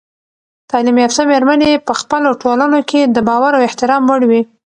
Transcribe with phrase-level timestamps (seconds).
[0.69, 4.41] تعلیم یافته میرمنې په خپلو ټولنو کې د باور او احترام وړ وي.